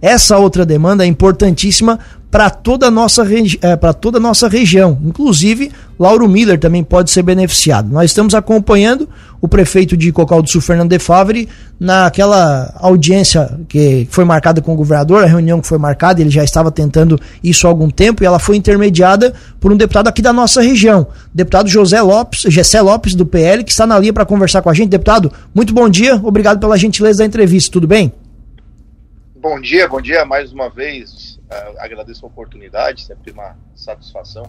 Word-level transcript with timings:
essa 0.00 0.38
outra 0.38 0.64
demanda 0.64 1.04
é 1.04 1.06
importantíssima 1.06 1.98
para 2.30 2.48
toda 2.48 2.86
a 2.86 2.90
nossa, 2.90 3.26
é, 3.60 3.76
toda 3.92 4.18
a 4.18 4.20
nossa 4.20 4.48
região. 4.48 4.96
Inclusive, 5.04 5.72
Lauro 5.98 6.28
Miller 6.28 6.58
também 6.58 6.84
pode 6.84 7.10
ser 7.10 7.22
beneficiado. 7.22 7.90
Nós 7.90 8.10
estamos 8.10 8.34
acompanhando 8.34 9.08
o 9.40 9.48
prefeito 9.48 9.96
de 9.96 10.12
Cocal 10.12 10.40
do 10.40 10.48
Sul, 10.48 10.60
Fernando 10.60 10.90
de 10.90 10.98
Favre, 10.98 11.48
naquela 11.78 12.72
audiência 12.78 13.58
que 13.68 14.06
foi 14.10 14.24
marcada 14.24 14.60
com 14.60 14.74
o 14.74 14.76
governador, 14.76 15.24
a 15.24 15.26
reunião 15.26 15.60
que 15.60 15.66
foi 15.66 15.78
marcada, 15.78 16.20
ele 16.20 16.30
já 16.30 16.44
estava 16.44 16.70
tentando 16.70 17.18
isso 17.42 17.66
há 17.66 17.70
algum 17.70 17.90
tempo, 17.90 18.22
e 18.22 18.26
ela 18.26 18.38
foi 18.38 18.56
intermediada 18.56 19.32
por 19.58 19.72
um 19.72 19.76
deputado 19.76 20.08
aqui 20.08 20.22
da 20.22 20.32
nossa 20.32 20.60
região, 20.60 21.06
deputado 21.34 21.68
José 21.68 22.00
Lopes, 22.00 22.42
Gessé 22.48 22.80
Lopes, 22.80 23.14
do 23.14 23.24
PL, 23.26 23.64
que 23.64 23.70
está 23.70 23.86
na 23.86 23.98
linha 23.98 24.12
para 24.12 24.26
conversar 24.26 24.62
com 24.62 24.70
a 24.70 24.74
gente. 24.74 24.90
Deputado, 24.90 25.32
muito 25.54 25.72
bom 25.72 25.88
dia, 25.88 26.20
obrigado 26.22 26.60
pela 26.60 26.76
gentileza 26.76 27.20
da 27.20 27.24
entrevista, 27.24 27.72
tudo 27.72 27.86
bem? 27.86 28.12
Bom 29.40 29.58
dia, 29.58 29.88
bom 29.88 30.02
dia 30.02 30.22
mais 30.26 30.52
uma 30.52 30.68
vez 30.68 31.40
Uh, 31.50 31.80
agradeço 31.80 32.24
a 32.24 32.28
oportunidade, 32.28 33.04
sempre 33.04 33.32
uma 33.32 33.58
satisfação 33.74 34.44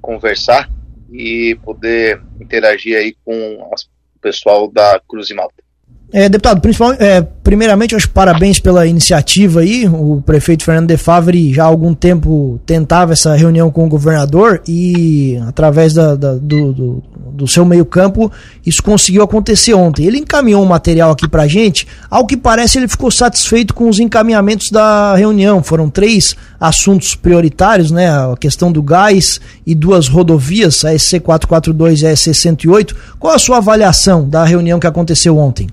conversar 0.00 0.70
e 1.10 1.58
poder 1.64 2.22
interagir 2.40 2.96
aí 2.96 3.16
com 3.24 3.54
o 3.60 3.74
pessoal 4.20 4.70
da 4.70 5.00
Cruz 5.00 5.30
e 5.30 5.34
Malta. 5.34 5.64
É, 6.10 6.26
deputado, 6.26 6.62
é, 6.98 7.20
primeiramente, 7.20 7.94
acho 7.94 8.08
parabéns 8.08 8.58
pela 8.58 8.86
iniciativa 8.86 9.60
aí. 9.60 9.86
O 9.86 10.22
prefeito 10.24 10.64
Fernando 10.64 10.88
de 10.88 10.96
Favre 10.96 11.52
já 11.52 11.64
há 11.64 11.66
algum 11.66 11.92
tempo 11.92 12.58
tentava 12.64 13.12
essa 13.12 13.36
reunião 13.36 13.70
com 13.70 13.84
o 13.84 13.88
governador 13.88 14.62
e, 14.66 15.38
através 15.46 15.92
da, 15.92 16.14
da, 16.14 16.32
do, 16.34 16.72
do, 16.72 17.02
do, 17.32 17.46
seu 17.46 17.62
meio-campo, 17.62 18.32
isso 18.64 18.82
conseguiu 18.82 19.22
acontecer 19.22 19.74
ontem. 19.74 20.06
Ele 20.06 20.16
encaminhou 20.16 20.62
um 20.62 20.66
material 20.66 21.10
aqui 21.10 21.28
pra 21.28 21.46
gente. 21.46 21.86
Ao 22.08 22.26
que 22.26 22.38
parece, 22.38 22.78
ele 22.78 22.88
ficou 22.88 23.10
satisfeito 23.10 23.74
com 23.74 23.86
os 23.86 24.00
encaminhamentos 24.00 24.70
da 24.70 25.14
reunião. 25.14 25.62
Foram 25.62 25.90
três 25.90 26.34
assuntos 26.58 27.14
prioritários, 27.14 27.90
né? 27.90 28.08
A 28.08 28.34
questão 28.40 28.72
do 28.72 28.82
gás 28.82 29.42
e 29.66 29.74
duas 29.74 30.08
rodovias, 30.08 30.86
a 30.86 30.98
SC 30.98 31.20
442 31.20 32.00
e 32.00 32.06
a 32.06 32.16
SC 32.16 32.32
108. 32.32 32.96
Qual 33.18 33.34
a 33.34 33.38
sua 33.38 33.58
avaliação 33.58 34.26
da 34.26 34.42
reunião 34.42 34.80
que 34.80 34.86
aconteceu 34.86 35.36
ontem? 35.36 35.68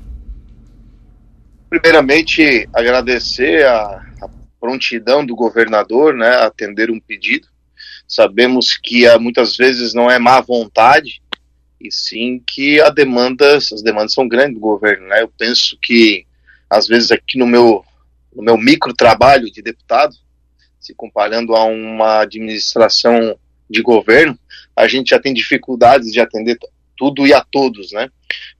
Primeiramente 1.79 2.67
agradecer 2.73 3.65
a, 3.65 4.01
a, 4.21 4.29
prontidão 4.59 5.25
do 5.25 5.35
governador, 5.35 6.15
né, 6.15 6.29
a 6.29 6.47
atender 6.47 6.89
um 6.89 6.99
pedido. 6.99 7.47
Sabemos 8.07 8.77
que 8.77 9.07
há, 9.07 9.19
muitas 9.19 9.55
vezes 9.55 9.93
não 9.93 10.09
é 10.09 10.17
má 10.17 10.39
vontade, 10.41 11.21
e 11.79 11.91
sim 11.91 12.41
que 12.45 12.79
a 12.81 12.89
demanda, 12.89 13.57
as 13.57 13.81
demandas 13.83 14.13
são 14.13 14.27
grandes 14.27 14.55
do 14.55 14.59
governo, 14.59 15.07
né? 15.07 15.21
Eu 15.21 15.31
penso 15.37 15.77
que 15.81 16.25
às 16.69 16.87
vezes 16.87 17.11
aqui 17.11 17.37
no 17.37 17.45
meu 17.45 17.83
no 18.33 18.43
meu 18.43 18.57
micro 18.57 18.93
trabalho 18.93 19.51
de 19.51 19.61
deputado, 19.61 20.15
se 20.79 20.93
comparando 20.93 21.55
a 21.55 21.63
uma 21.63 22.21
administração 22.21 23.37
de 23.69 23.81
governo, 23.81 24.37
a 24.75 24.87
gente 24.87 25.09
já 25.09 25.19
tem 25.19 25.33
dificuldades 25.33 26.11
de 26.11 26.19
atender 26.19 26.57
tudo 26.97 27.25
e 27.25 27.33
a 27.33 27.41
todos, 27.41 27.91
né? 27.91 28.09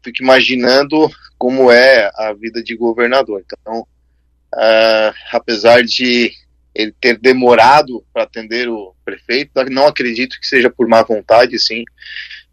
Fico 0.03 0.21
imaginando 0.21 1.09
como 1.37 1.71
é 1.71 2.09
a 2.15 2.33
vida 2.33 2.63
de 2.63 2.75
governador. 2.75 3.43
Então, 3.45 3.81
uh, 3.81 5.13
apesar 5.31 5.83
de 5.83 6.31
ele 6.73 6.93
ter 6.99 7.17
demorado 7.17 8.05
para 8.13 8.23
atender 8.23 8.67
o 8.67 8.93
prefeito, 9.03 9.51
não 9.71 9.87
acredito 9.87 10.37
que 10.39 10.45
seja 10.45 10.69
por 10.69 10.87
má 10.87 11.01
vontade, 11.03 11.57
sim, 11.57 11.83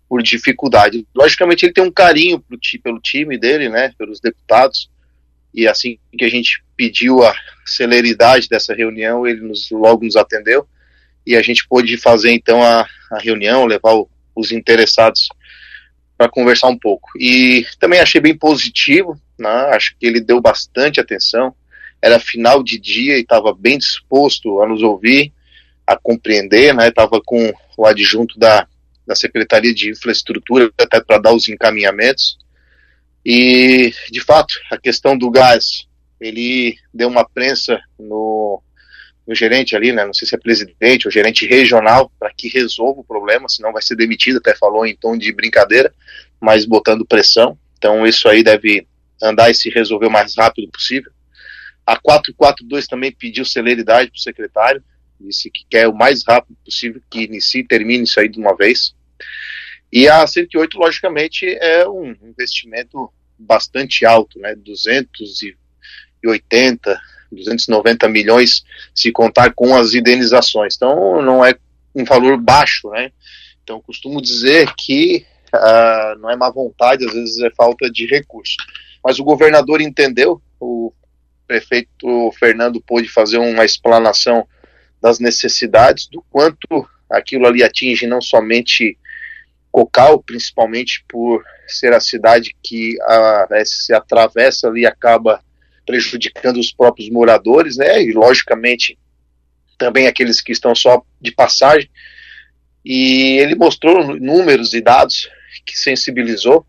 por 0.09 0.23
dificuldade. 0.23 1.07
Logicamente, 1.15 1.65
ele 1.65 1.73
tem 1.73 1.83
um 1.83 1.91
carinho 1.91 2.39
pro, 2.39 2.59
pelo 2.83 3.01
time 3.01 3.37
dele, 3.37 3.69
né, 3.69 3.93
pelos 3.99 4.21
deputados, 4.21 4.89
e 5.53 5.67
assim 5.67 5.99
que 6.17 6.25
a 6.25 6.31
gente 6.31 6.63
pediu 6.77 7.23
a 7.25 7.35
celeridade 7.67 8.49
dessa 8.49 8.75
reunião, 8.75 9.27
ele 9.27 9.41
nos, 9.41 9.71
logo 9.71 10.05
nos 10.05 10.17
atendeu, 10.17 10.67
e 11.27 11.37
a 11.37 11.43
gente 11.43 11.67
pôde 11.67 11.97
fazer 11.97 12.31
então 12.31 12.63
a, 12.63 12.87
a 13.11 13.19
reunião, 13.19 13.67
levar 13.67 13.95
o, 13.95 14.09
os 14.37 14.53
interessados 14.53 15.29
para 16.23 16.29
conversar 16.29 16.69
um 16.69 16.79
pouco. 16.79 17.11
E 17.19 17.67
também 17.81 17.99
achei 17.99 18.21
bem 18.21 18.37
positivo, 18.37 19.21
né? 19.37 19.71
acho 19.73 19.97
que 19.99 20.07
ele 20.07 20.21
deu 20.21 20.41
bastante 20.41 21.01
atenção. 21.01 21.53
Era 22.01 22.21
final 22.21 22.63
de 22.63 22.79
dia 22.79 23.17
e 23.17 23.23
estava 23.23 23.53
bem 23.53 23.77
disposto 23.77 24.63
a 24.63 24.69
nos 24.69 24.83
ouvir, 24.83 25.33
a 25.85 25.97
compreender, 25.97 26.73
né? 26.75 26.89
Estava 26.89 27.21
com 27.25 27.53
o 27.77 27.87
adjunto 27.87 28.39
da, 28.39 28.69
da 29.05 29.17
Secretaria 29.17 29.75
de 29.75 29.91
Infraestrutura 29.91 30.71
até 30.79 31.01
para 31.01 31.19
dar 31.19 31.33
os 31.33 31.49
encaminhamentos. 31.49 32.39
E, 33.27 33.93
de 34.11 34.21
fato, 34.21 34.55
a 34.71 34.79
questão 34.79 35.19
do 35.19 35.31
gás, 35.31 35.87
ele 36.21 36.77
deu 36.95 37.09
uma 37.09 37.29
prensa 37.29 37.81
no, 37.99 38.63
no 39.27 39.35
gerente 39.35 39.77
ali, 39.77 39.93
né, 39.93 40.05
não 40.05 40.13
sei 40.13 40.27
se 40.27 40.35
é 40.35 40.39
presidente 40.39 41.07
ou 41.07 41.13
gerente 41.13 41.47
regional, 41.47 42.11
para 42.19 42.33
que 42.33 42.49
resolva 42.49 43.01
o 43.01 43.05
problema, 43.05 43.49
senão 43.49 43.73
vai 43.73 43.83
ser 43.83 43.97
demitido, 43.97 44.39
até 44.39 44.55
falou 44.55 44.85
em 44.85 44.97
tom 44.97 45.17
de 45.17 45.33
brincadeira, 45.33 45.95
mas 46.41 46.65
botando 46.65 47.07
pressão. 47.07 47.59
Então 47.79 48.07
isso 48.07 48.29
aí 48.29 48.43
deve 48.43 48.87
andar 49.23 49.51
e 49.51 49.55
se 49.55 49.71
resolver 49.71 50.07
o 50.07 50.11
mais 50.11 50.37
rápido 50.37 50.71
possível. 50.71 51.13
A 51.87 51.97
442 51.97 52.87
também 52.87 53.13
pediu 53.13 53.45
celeridade 53.45 54.11
para 54.11 54.19
o 54.19 54.21
secretário, 54.21 54.83
disse 55.21 55.51
que 55.51 55.65
quer 55.69 55.89
o 55.89 55.95
mais 55.95 56.25
rápido 56.27 56.57
possível 56.65 57.01
que 57.11 57.23
inicie 57.23 57.61
e 57.61 57.67
termine 57.67 58.05
isso 58.05 58.19
aí 58.19 58.29
de 58.29 58.39
uma 58.39 58.57
vez. 58.57 58.95
E 59.93 60.09
a 60.09 60.27
108, 60.27 60.79
logicamente, 60.79 61.47
é 61.47 61.87
um 61.87 62.17
investimento 62.23 63.13
bastante 63.39 64.07
alto, 64.07 64.39
né, 64.39 64.55
280, 64.55 67.01
290 67.35 68.09
milhões, 68.09 68.65
se 68.95 69.11
contar 69.11 69.53
com 69.55 69.75
as 69.75 69.95
indenizações. 69.95 70.77
Então, 70.77 71.23
não 71.23 71.45
é 71.45 71.55
um 71.95 72.05
valor 72.05 72.37
baixo, 72.37 72.91
né? 72.91 73.11
Então, 73.63 73.81
costumo 73.81 74.21
dizer 74.21 74.73
que 74.77 75.25
uh, 75.55 76.19
não 76.19 76.31
é 76.31 76.37
má 76.37 76.51
vontade, 76.51 77.07
às 77.07 77.13
vezes 77.13 77.41
é 77.41 77.51
falta 77.51 77.91
de 77.91 78.07
recurso. 78.07 78.57
Mas 79.05 79.19
o 79.19 79.25
governador 79.25 79.81
entendeu, 79.81 80.41
o 80.61 80.93
prefeito 81.47 82.33
Fernando 82.39 82.81
pôde 82.81 83.09
fazer 83.09 83.39
uma 83.39 83.65
explanação 83.65 84.47
das 85.01 85.19
necessidades, 85.19 86.07
do 86.07 86.25
quanto 86.31 86.89
aquilo 87.11 87.47
ali 87.47 87.63
atinge 87.63 88.07
não 88.07 88.21
somente 88.21 88.97
Cocal, 89.73 90.23
principalmente 90.23 91.03
por 91.09 91.43
ser 91.67 91.95
a 91.95 92.01
cidade 92.01 92.55
que 92.63 92.95
a, 93.01 93.47
se 93.65 93.95
atravessa 93.95 94.69
ali 94.69 94.83
e 94.83 94.87
acaba 94.87 95.43
prejudicando 95.87 96.59
os 96.59 96.73
próprios 96.73 97.11
moradores, 97.11 97.77
né? 97.77 98.03
E 98.03 98.13
logicamente 98.13 98.99
também 99.79 100.07
aqueles 100.07 100.41
que 100.41 100.53
estão 100.53 100.75
só 100.75 101.03
de 101.21 101.33
passagem. 101.33 101.91
E 102.85 103.39
ele 103.39 103.55
mostrou 103.55 104.17
números 104.19 104.75
e 104.75 104.81
dados 104.81 105.29
que 105.65 105.79
sensibilizou. 105.79 106.67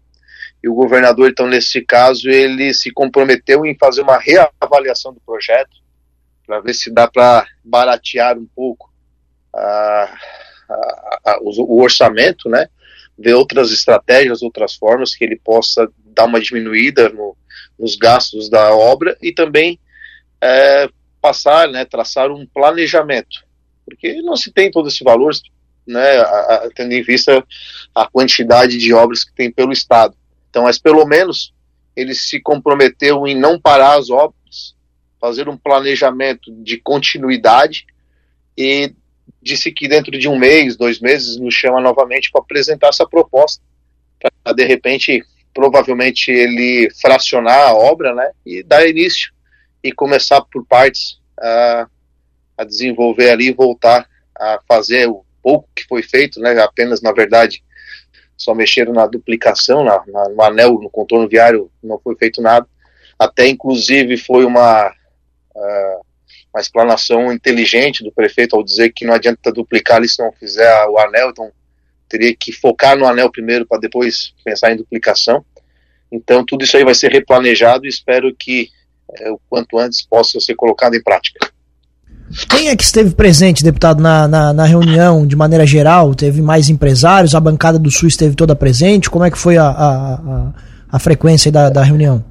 E 0.64 0.70
o 0.70 0.74
governador, 0.74 1.30
então, 1.30 1.48
nesse 1.48 1.82
caso, 1.82 2.30
ele 2.30 2.74
se 2.74 2.92
comprometeu 2.92 3.66
em 3.66 3.78
fazer 3.78 4.02
uma 4.02 4.18
reavaliação 4.18 5.14
do 5.14 5.20
projeto 5.20 5.84
para 6.46 6.60
ver 6.60 6.74
se 6.74 6.92
dá 6.92 7.08
para 7.08 7.46
baratear 7.64 8.38
um 8.38 8.48
pouco 8.56 8.92
a, 9.54 10.18
a, 10.70 11.20
a, 11.26 11.40
o, 11.42 11.50
o 11.76 11.82
orçamento, 11.82 12.50
né? 12.50 12.68
Ver 13.18 13.34
outras 13.34 13.72
estratégias, 13.72 14.42
outras 14.42 14.74
formas 14.74 15.16
que 15.16 15.24
ele 15.24 15.36
possa 15.36 15.88
dar 16.16 16.26
uma 16.26 16.40
diminuída 16.40 17.10
no, 17.10 17.36
nos 17.78 17.96
gastos 17.96 18.50
da 18.50 18.74
obra 18.74 19.18
e 19.22 19.34
também 19.34 19.80
é, 20.42 20.90
passar, 21.22 21.68
né, 21.70 21.86
traçar 21.86 22.32
um 22.32 22.46
planejamento, 22.46 23.46
porque 23.86 24.22
não 24.22 24.36
se 24.36 24.52
tem 24.52 24.70
todo 24.70 24.88
esse 24.90 25.04
valor, 25.04 25.34
né, 25.86 26.18
a, 26.20 26.56
a, 26.56 26.70
tendo 26.76 26.94
em 26.94 27.02
vista 27.02 27.44
a 27.94 28.08
quantidade 28.08 28.78
de 28.78 28.94
obras 28.94 29.24
que 29.24 29.34
tem 29.34 29.52
pelo 29.52 29.72
Estado. 29.72 30.16
Então, 30.50 30.64
mas 30.64 30.78
pelo 30.78 31.06
menos 31.06 31.54
ele 31.96 32.14
se 32.14 32.40
comprometeu 32.40 33.26
em 33.28 33.36
não 33.36 33.60
parar 33.60 33.98
as 33.98 34.10
obras, 34.10 34.76
fazer 35.20 35.48
um 35.48 35.58
planejamento 35.58 36.52
de 36.64 36.78
continuidade 36.78 37.86
e 38.58 38.94
disse 39.42 39.72
que 39.72 39.88
dentro 39.88 40.12
de 40.18 40.28
um 40.28 40.38
mês, 40.38 40.76
dois 40.76 41.00
meses, 41.00 41.38
nos 41.38 41.54
chama 41.54 41.80
novamente 41.82 42.32
para 42.32 42.42
apresentar 42.42 42.90
essa 42.90 43.08
proposta, 43.08 43.64
para 44.44 44.54
de 44.54 44.66
repente 44.66 45.24
provavelmente 45.54 46.32
ele 46.32 46.90
fracionar 47.02 47.70
a 47.70 47.74
obra, 47.74 48.14
né, 48.14 48.32
e 48.46 48.64
dar 48.64 48.88
início 48.88 49.32
e 49.84 49.92
começar 49.92 50.42
por 50.52 50.66
partes 50.66 51.20
a, 51.40 51.88
a 52.58 52.64
desenvolver 52.64 53.30
ali 53.30 53.50
e 53.50 53.54
voltar 53.54 54.08
a 54.36 54.60
fazer 54.68 55.08
o 55.08 55.24
pouco 55.42 55.68
que 55.76 55.86
foi 55.86 56.02
feito, 56.02 56.40
né, 56.40 56.60
apenas 56.62 57.02
na 57.02 57.12
verdade 57.12 57.64
só 58.38 58.54
mexeram 58.54 58.94
na 58.94 59.06
duplicação, 59.06 59.84
na, 59.84 60.04
na, 60.08 60.30
no 60.30 60.42
anel, 60.42 60.74
no 60.74 60.90
contorno 60.90 61.28
viário 61.28 61.72
não 61.82 62.00
foi 62.00 62.16
feito 62.16 62.42
nada, 62.42 62.68
até 63.18 63.48
inclusive 63.48 64.18
foi 64.18 64.46
uma 64.46 64.90
uh, 64.90 66.06
uma 66.54 66.62
explanação 66.62 67.34
inteligente 67.34 68.04
do 68.04 68.12
prefeito 68.12 68.56
ao 68.56 68.64
dizer 68.64 68.94
que 68.94 69.06
não 69.06 69.14
adianta 69.16 69.52
duplicar 69.52 69.98
ali 69.98 70.08
se 70.08 70.22
não 70.22 70.32
fizer 70.32 70.86
o 70.88 71.00
anel, 71.00 71.32
então 71.32 71.52
teria 72.14 72.36
que 72.36 72.52
focar 72.52 72.96
no 72.96 73.08
anel 73.08 73.32
primeiro 73.32 73.66
para 73.66 73.80
depois 73.80 74.34
pensar 74.46 74.72
em 74.72 74.78
duplicação. 74.78 75.44
Então 76.12 76.46
tudo 76.46 76.64
isso 76.64 76.78
aí 76.78 76.84
vai 76.84 76.94
ser 76.94 77.12
replanejado 77.12 77.88
e 77.88 77.90
espero 77.90 78.34
que 78.38 78.70
é, 79.20 79.32
o 79.32 79.40
quanto 79.50 79.80
antes 79.80 80.06
possa 80.06 80.40
ser 80.40 80.54
colocado 80.54 80.94
em 80.94 81.02
prática. 81.02 81.50
Quem 82.50 82.70
é 82.70 82.76
que 82.76 82.84
esteve 82.84 83.16
presente, 83.16 83.64
deputado, 83.64 84.02
na, 84.02 84.28
na, 84.28 84.54
na, 84.54 84.66
reunião 84.66 85.26
de 85.26 85.36
maneira 85.36 85.66
geral? 85.66 86.14
Teve 86.14 86.42
mais 86.42 86.70
empresários? 86.70 87.34
A 87.34 87.40
bancada 87.40 87.80
do 87.80 87.92
Sul 87.92 88.08
esteve 88.08 88.36
toda 88.36 88.56
presente? 88.56 89.10
Como 89.10 89.26
é 89.26 89.32
que 89.32 89.38
foi 89.38 89.58
a, 89.58 89.66
a, 89.66 90.14
a, 90.14 90.54
a 90.92 91.00
frequência 91.00 91.52
da, 91.52 91.70
da 91.70 91.84
reunião? 91.84 92.24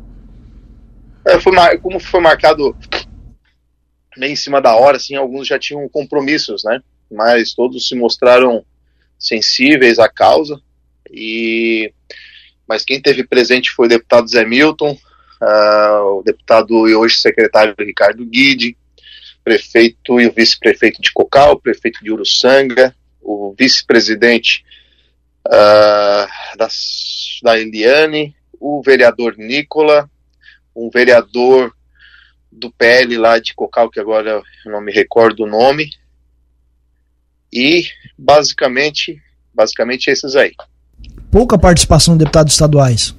É, 1.25 1.39
foi, 1.41 1.53
como 1.79 2.01
foi 2.01 2.21
marcado 2.21 2.77
bem 4.17 4.33
em 4.33 4.37
cima 4.37 4.61
da 4.61 4.75
hora, 4.75 4.97
assim, 4.97 5.15
alguns 5.15 5.47
já 5.47 5.59
tinham 5.59 5.89
compromissos, 5.89 6.63
né? 6.65 6.81
Mas 7.11 7.53
todos 7.55 7.87
se 7.87 7.95
mostraram 7.95 8.65
sensíveis 9.23 9.99
à 9.99 10.09
causa. 10.09 10.61
E 11.11 11.93
mas 12.67 12.85
quem 12.85 13.01
teve 13.01 13.25
presente 13.25 13.71
foi 13.71 13.87
o 13.87 13.89
deputado 13.89 14.29
Zé 14.29 14.47
Milton, 14.47 14.93
uh, 15.43 16.19
o 16.19 16.23
deputado 16.23 16.89
e 16.89 16.95
hoje 16.95 17.19
secretário 17.19 17.75
Ricardo 17.79 18.25
Guide, 18.25 18.77
prefeito 19.45 20.21
e 20.21 20.27
o 20.27 20.33
vice-prefeito 20.33 21.03
de 21.03 21.13
Cocal, 21.13 21.61
prefeito 21.61 22.03
de 22.03 22.11
Uruçanga, 22.11 22.95
o 23.21 23.55
vice-presidente 23.59 24.65
uh, 25.47 26.57
da, 26.57 26.69
da 27.43 27.59
Eliane, 27.59 28.35
o 28.59 28.81
vereador 28.83 29.35
Nicola, 29.37 30.09
um 30.75 30.89
vereador 30.89 31.75
do 32.51 32.71
PL 32.71 33.17
lá 33.19 33.39
de 33.39 33.55
Cocal, 33.55 33.91
que 33.91 34.01
agora 34.01 34.43
eu 34.65 34.73
não 34.73 34.81
me 34.81 34.93
recordo 34.93 35.45
o 35.45 35.49
nome, 35.49 35.91
e 37.53 37.85
basicamente, 38.19 39.21
basicamente 39.55 40.09
esses 40.09 40.35
aí. 40.35 40.53
Pouca 41.31 41.59
participação 41.59 42.15
de 42.15 42.21
deputados 42.21 42.53
estaduais. 42.53 43.15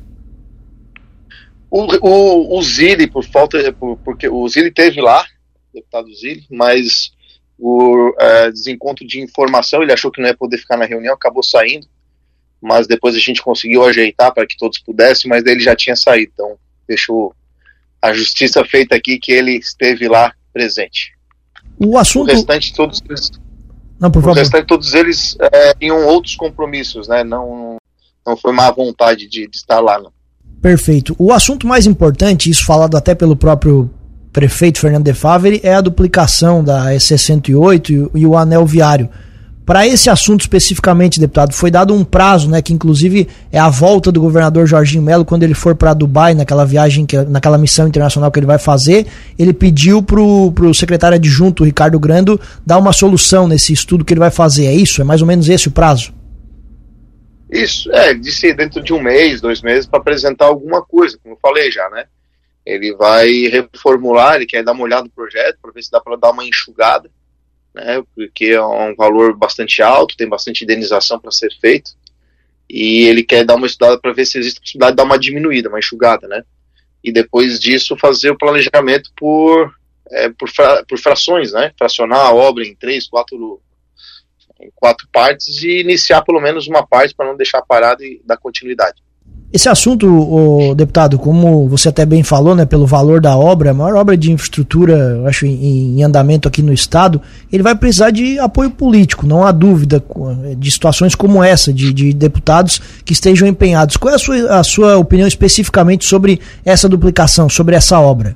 O, 1.70 1.86
o, 2.08 2.58
o 2.58 2.62
Zili, 2.62 3.08
por 3.08 3.26
falta, 3.26 3.74
por, 3.74 3.98
porque 3.98 4.28
o 4.28 4.48
Zili 4.48 4.72
teve 4.72 5.02
lá, 5.02 5.26
deputado 5.74 6.14
Zili, 6.14 6.46
mas 6.50 7.12
o 7.58 8.14
é, 8.20 8.52
desencontro 8.52 9.06
de 9.06 9.20
informação, 9.20 9.82
ele 9.82 9.92
achou 9.92 10.12
que 10.12 10.22
não 10.22 10.28
ia 10.28 10.38
poder 10.38 10.58
ficar 10.58 10.78
na 10.78 10.86
reunião, 10.86 11.14
acabou 11.14 11.42
saindo, 11.42 11.88
mas 12.62 12.88
depois 12.88 13.16
a 13.16 13.20
gente 13.20 13.42
conseguiu 13.42 13.84
ajeitar 13.84 14.34
para 14.34 14.46
que 14.46 14.58
todos 14.58 14.80
pudessem, 14.80 15.30
mas 15.30 15.44
ele 15.46 15.60
já 15.60 15.76
tinha 15.76 15.96
saído, 15.96 16.32
então 16.34 16.58
deixou 16.88 17.36
a 18.02 18.14
justiça 18.14 18.64
feita 18.66 18.96
aqui 18.96 19.18
que 19.18 19.32
ele 19.32 19.58
esteve 19.58 20.08
lá 20.08 20.34
presente. 20.52 21.14
O 21.80 21.98
assunto. 21.98 22.30
O 22.30 22.34
restante 22.34 22.74
todos. 22.74 23.02
Não, 24.04 24.12
por 24.12 24.22
favor. 24.22 24.36
O 24.36 24.40
restante 24.40 24.68
todos 24.68 24.94
eles 24.94 25.38
é, 25.40 25.74
tinham 25.76 26.06
outros 26.08 26.36
compromissos, 26.36 27.08
né? 27.08 27.24
Não, 27.24 27.78
não 28.28 28.36
foi 28.36 28.52
má 28.52 28.70
vontade 28.70 29.30
de, 29.30 29.48
de 29.48 29.56
estar 29.56 29.80
lá, 29.80 29.98
não. 29.98 30.12
Perfeito. 30.62 31.16
O 31.18 31.32
assunto 31.32 31.66
mais 31.66 31.88
importante, 31.88 32.50
isso 32.50 32.66
falado 32.66 32.98
até 32.98 33.16
pelo 33.16 33.34
próprio 33.34 33.90
prefeito 34.34 34.80
Fernando 34.80 35.06
de 35.06 35.14
Favre, 35.14 35.62
é 35.64 35.74
a 35.74 35.80
duplicação 35.80 36.62
da 36.62 36.88
E68 36.88 38.10
e, 38.14 38.20
e 38.20 38.28
o 38.28 38.36
anel 38.36 38.66
viário. 38.66 39.10
Para 39.66 39.88
esse 39.88 40.10
assunto 40.10 40.42
especificamente, 40.42 41.22
deputado, 41.22 41.54
foi 41.54 41.72
dado 41.72 41.94
um 41.94 42.04
prazo, 42.04 42.50
né, 42.50 42.62
que 42.62 42.74
inclusive 42.74 43.30
é 43.50 43.58
a 43.58 43.70
volta 43.70 44.12
do 44.12 44.20
governador 44.20 44.68
Jorginho 44.68 45.02
Melo 45.02 45.24
quando 45.24 45.44
ele 45.44 45.54
for 45.54 45.74
para 45.74 45.94
Dubai, 45.94 46.34
naquela 46.34 46.66
viagem, 46.66 47.06
que, 47.06 47.18
naquela 47.22 47.58
missão 47.58 47.88
internacional 47.88 48.30
que 48.30 48.40
ele 48.40 48.46
vai 48.46 48.60
fazer, 48.60 49.08
ele 49.40 49.54
pediu 49.54 50.04
pro, 50.04 50.52
pro 50.52 50.74
secretário 50.74 51.16
adjunto 51.16 51.64
Ricardo 51.64 51.98
Grando 51.98 52.40
dar 52.66 52.78
uma 52.78 52.92
solução 52.92 53.48
nesse 53.48 53.72
estudo 53.72 54.04
que 54.04 54.14
ele 54.14 54.20
vai 54.20 54.32
fazer. 54.32 54.66
É 54.66 54.74
isso? 54.74 55.00
É 55.00 55.06
mais 55.06 55.22
ou 55.22 55.28
menos 55.28 55.48
esse 55.48 55.70
o 55.70 55.72
prazo? 55.72 56.14
Isso, 57.50 57.90
é, 57.94 58.14
disse 58.14 58.54
dentro 58.54 58.82
de 58.82 58.92
um 58.92 59.02
mês, 59.02 59.40
dois 59.40 59.62
meses, 59.62 59.86
para 59.86 60.00
apresentar 60.00 60.46
alguma 60.46 60.82
coisa, 60.82 61.18
como 61.24 61.36
eu 61.36 61.40
falei 61.42 61.72
já, 61.72 61.90
né? 61.90 62.06
Ele 62.66 62.94
vai 62.96 63.30
reformular, 63.48 64.36
ele 64.36 64.46
quer 64.46 64.64
dar 64.64 64.74
uma 64.74 64.84
olhada 64.84 65.04
no 65.04 65.10
projeto 65.10 65.58
para 65.62 65.72
ver 65.72 65.84
se 65.84 65.92
dá 65.92 66.02
para 66.02 66.18
dar 66.18 66.32
uma 66.32 66.44
enxugada 66.44 67.10
né, 67.74 68.04
porque 68.16 68.46
é 68.46 68.64
um 68.64 68.96
valor 68.96 69.36
bastante 69.36 69.82
alto, 69.82 70.16
tem 70.16 70.28
bastante 70.28 70.64
indenização 70.64 71.20
para 71.20 71.32
ser 71.32 71.52
feito, 71.60 71.92
e 72.70 73.06
ele 73.06 73.24
quer 73.24 73.44
dar 73.44 73.56
uma 73.56 73.68
estudada 73.68 74.00
para 74.00 74.14
ver 74.14 74.26
se 74.26 74.38
existe 74.38 74.60
possibilidade 74.60 74.94
de 74.94 74.98
dar 74.98 75.04
uma 75.04 75.20
diminuída, 75.20 75.70
uma 75.70 75.80
enxugada, 75.80 76.28
né, 76.28 76.44
e 77.04 77.12
depois 77.12 77.60
disso 77.60 77.98
fazer 77.98 78.32
o 78.32 78.38
planejamento 78.38 79.12
por, 79.18 79.74
é, 80.12 80.30
por, 80.30 80.50
fra, 80.50 80.84
por 80.88 80.98
frações, 80.98 81.52
né, 81.52 81.72
fracionar 81.78 82.20
a 82.20 82.34
obra 82.34 82.66
em 82.66 82.76
três, 82.76 83.08
quatro, 83.08 83.62
em 84.60 84.72
quatro 84.76 85.08
partes 85.12 85.62
e 85.64 85.80
iniciar 85.80 86.22
pelo 86.22 86.40
menos 86.40 86.68
uma 86.68 86.86
parte 86.86 87.14
para 87.14 87.28
não 87.28 87.36
deixar 87.36 87.62
parada 87.62 88.04
e 88.06 88.22
dar 88.24 88.38
continuidade. 88.38 89.02
Esse 89.54 89.70
assunto, 89.70 90.08
o 90.08 90.74
deputado, 90.74 91.20
como 91.20 91.70
você 91.70 91.90
até 91.90 92.08
bem 92.08 92.24
falou, 92.24 92.56
né, 92.56 92.66
pelo 92.66 92.88
valor 92.88 93.22
da 93.22 93.38
obra, 93.38 93.70
a 93.70 93.74
maior 93.74 93.96
obra 93.98 94.18
de 94.18 94.32
infraestrutura, 94.32 94.94
eu 94.94 95.28
acho, 95.28 95.46
em, 95.46 96.00
em, 96.00 96.04
andamento 96.04 96.48
aqui 96.48 96.64
no 96.64 96.74
estado, 96.74 97.22
ele 97.52 97.62
vai 97.62 97.76
precisar 97.76 98.10
de 98.10 98.40
apoio 98.40 98.72
político, 98.72 99.28
não 99.28 99.46
há 99.46 99.52
dúvida 99.52 100.04
de 100.58 100.72
situações 100.72 101.14
como 101.14 101.44
essa, 101.44 101.72
de, 101.72 101.94
de 101.94 102.14
deputados 102.14 102.82
que 103.06 103.14
estejam 103.14 103.48
empenhados. 103.48 103.96
Qual 103.96 104.12
é 104.12 104.16
a 104.16 104.20
sua, 104.20 104.60
a 104.60 104.64
sua 104.64 104.98
opinião 104.98 105.28
especificamente 105.28 106.08
sobre 106.08 106.40
essa 106.66 106.90
duplicação, 106.90 107.48
sobre 107.48 107.76
essa 107.76 108.00
obra? 108.00 108.36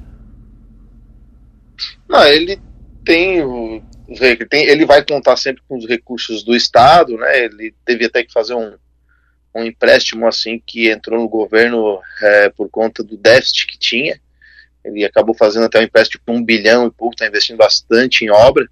Não, 2.07 2.23
ele 2.25 2.59
tem, 3.03 3.41
ele 4.51 4.85
vai 4.85 5.03
contar 5.03 5.35
sempre 5.35 5.63
com 5.67 5.79
os 5.79 5.87
recursos 5.87 6.43
do 6.43 6.55
estado, 6.55 7.17
né? 7.17 7.45
Ele 7.45 7.73
teve 7.83 8.05
até 8.05 8.23
que 8.23 8.31
fazer 8.31 8.53
um 8.53 8.73
um 9.57 9.65
empréstimo 9.65 10.27
assim 10.27 10.61
que 10.65 10.89
entrou 10.89 11.19
no 11.19 11.27
governo 11.27 11.99
é, 12.21 12.49
por 12.49 12.69
conta 12.69 13.03
do 13.03 13.17
déficit 13.17 13.67
que 13.67 13.77
tinha. 13.77 14.19
Ele 14.83 15.03
acabou 15.03 15.35
fazendo 15.35 15.65
até 15.65 15.79
um 15.79 15.83
empréstimo 15.83 16.21
de 16.25 16.33
um 16.33 16.43
bilhão 16.43 16.87
e 16.87 16.91
pouco, 16.91 17.15
está 17.15 17.27
investindo 17.27 17.57
bastante 17.57 18.23
em 18.23 18.29
obra. 18.29 18.67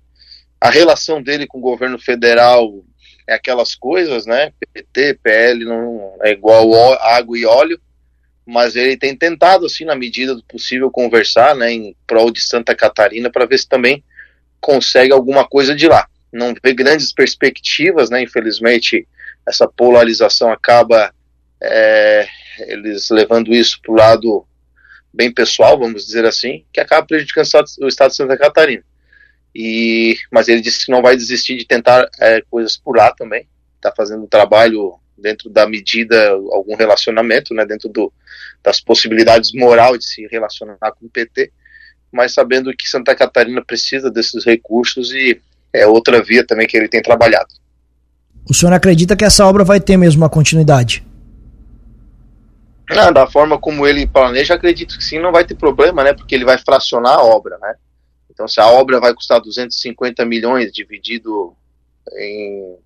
A 0.62 0.70
relação 0.70 1.22
dele 1.22 1.48
com 1.48 1.58
o 1.58 1.62
governo 1.62 2.00
federal 2.00 2.84
é 3.28 3.34
aquelas 3.34 3.76
coisas, 3.76 4.26
né? 4.26 4.52
PT, 4.74 5.20
PL 5.22 5.66
não 5.66 6.16
é 6.22 6.32
igual 6.32 6.94
água 7.02 7.38
e 7.38 7.46
óleo, 7.46 7.80
mas 8.46 8.76
ele 8.76 8.96
tem 8.96 9.16
tentado, 9.16 9.66
assim, 9.66 9.84
na 9.84 9.96
medida 9.96 10.36
do 10.36 10.44
possível, 10.44 10.92
conversar, 10.92 11.56
né, 11.56 11.72
em 11.72 11.96
prol 12.06 12.32
de 12.32 12.42
Santa 12.42 12.76
Catarina 12.76 13.30
para 13.30 13.46
ver 13.46 13.58
se 13.58 13.68
também 13.68 14.04
consegue 14.62 15.12
alguma 15.12 15.48
coisa 15.48 15.76
de 15.76 15.88
lá. 15.88 16.08
Não 16.32 16.54
vê 16.64 16.74
grandes 16.74 17.12
perspectivas, 17.12 18.10
né? 18.10 18.22
Infelizmente, 18.22 19.08
essa 19.48 19.68
polarização 19.68 20.52
acaba 20.52 21.14
é, 21.62 22.28
eles 22.60 23.10
levando 23.10 23.54
isso 23.54 23.80
para 23.82 23.92
o 23.92 23.96
lado 23.96 24.48
bem 25.14 25.34
pessoal, 25.34 25.80
vamos 25.80 26.06
dizer 26.06 26.26
assim, 26.26 26.66
que 26.74 26.80
acaba 26.80 27.08
prejudicando 27.08 27.48
o 27.82 27.88
estado 27.88 28.10
de 28.12 28.18
Santa 28.18 28.38
Catarina. 28.38 28.84
E, 29.54 30.18
mas 30.30 30.50
ele 30.50 30.60
disse 30.60 30.86
que 30.86 30.92
não 30.92 31.02
vai 31.02 31.16
desistir 31.16 31.58
de 31.58 31.66
tentar 31.66 32.10
é, 32.20 32.42
coisas 32.50 32.76
por 32.76 32.98
lá 32.98 33.12
também. 33.14 33.48
Está 33.78 33.94
fazendo 33.96 34.24
um 34.24 34.28
trabalho 34.28 35.00
dentro 35.18 35.50
da 35.50 35.66
medida, 35.66 36.30
algum 36.30 36.76
relacionamento, 36.76 37.54
né, 37.54 37.66
dentro 37.66 37.88
do, 37.88 38.12
das 38.62 38.82
possibilidades 38.82 39.54
moral 39.54 39.98
de 39.98 40.06
se 40.06 40.28
relacionar 40.28 40.92
com 41.00 41.06
o 41.06 41.10
PT, 41.10 41.52
mas 42.12 42.34
sabendo 42.34 42.76
que 42.76 42.90
Santa 42.90 43.16
Catarina 43.16 43.64
precisa 43.64 44.12
desses 44.12 44.44
recursos 44.44 45.14
e 45.14 45.42
é 45.72 45.88
outra 45.88 46.22
via 46.22 46.46
também 46.46 46.68
que 46.68 46.76
ele 46.76 46.90
tem 46.90 47.02
trabalhado. 47.02 47.54
O 48.48 48.54
senhor 48.54 48.74
acredita 48.74 49.16
que 49.16 49.26
essa 49.26 49.46
obra 49.46 49.64
vai 49.64 49.80
ter 49.80 49.98
mesmo 49.98 50.22
uma 50.22 50.30
continuidade? 50.30 51.04
Ah, 52.90 53.10
da 53.10 53.26
forma 53.26 53.58
como 53.58 53.88
ele 53.88 54.06
planeja, 54.06 54.54
acredito 54.54 54.98
que 54.98 55.04
sim, 55.04 55.18
não 55.18 55.32
vai 55.32 55.44
ter 55.44 55.56
problema, 55.56 56.04
né? 56.04 56.14
Porque 56.14 56.36
ele 56.36 56.46
vai 56.46 56.58
fracionar 56.58 57.14
a 57.14 57.24
obra, 57.24 57.58
né? 57.58 57.74
Então, 58.30 58.48
se 58.48 58.60
a 58.60 58.68
obra 58.68 59.00
vai 59.00 59.14
custar 59.14 59.42
250 59.42 60.24
milhões 60.26 60.72
dividido 60.72 61.56
em, 62.14 62.78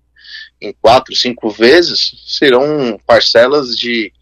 em 0.60 0.72
quatro, 0.80 1.14
cinco 1.14 1.50
vezes, 1.50 2.12
serão 2.26 2.98
parcelas 3.06 3.76
de, 3.76 4.12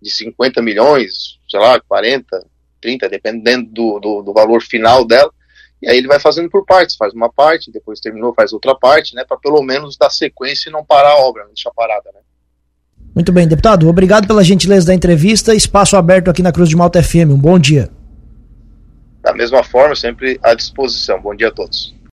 de 0.00 0.10
50 0.10 0.60
milhões, 0.60 1.38
sei 1.48 1.60
lá, 1.60 1.78
40, 1.78 2.44
30, 2.80 3.08
dependendo 3.08 3.70
do, 3.70 4.00
do, 4.00 4.22
do 4.22 4.32
valor 4.32 4.62
final 4.62 5.04
dela. 5.04 5.32
E 5.80 5.88
aí 5.88 5.96
ele 5.96 6.08
vai 6.08 6.18
fazendo 6.18 6.50
por 6.50 6.64
partes, 6.64 6.96
faz 6.96 7.12
uma 7.12 7.30
parte, 7.32 7.70
depois 7.70 8.00
terminou, 8.00 8.34
faz 8.34 8.52
outra 8.52 8.74
parte, 8.74 9.14
né, 9.14 9.24
para 9.26 9.36
pelo 9.38 9.62
menos 9.62 9.96
dar 9.96 10.10
sequência 10.10 10.68
e 10.68 10.72
não 10.72 10.84
parar 10.84 11.10
a 11.10 11.18
obra, 11.18 11.44
não 11.44 11.52
deixar 11.52 11.70
parada, 11.70 12.10
né. 12.12 12.20
Muito 13.14 13.32
bem, 13.32 13.48
deputado, 13.48 13.88
obrigado 13.88 14.26
pela 14.26 14.44
gentileza 14.44 14.86
da 14.86 14.94
entrevista, 14.94 15.54
espaço 15.54 15.96
aberto 15.96 16.30
aqui 16.30 16.42
na 16.42 16.52
Cruz 16.52 16.68
de 16.68 16.76
Malta 16.76 17.02
FM, 17.02 17.30
um 17.30 17.38
bom 17.38 17.58
dia. 17.58 17.90
Da 19.22 19.32
mesma 19.32 19.62
forma, 19.62 19.94
sempre 19.94 20.38
à 20.42 20.54
disposição, 20.54 21.20
bom 21.20 21.34
dia 21.34 21.48
a 21.48 21.50
todos. 21.50 21.94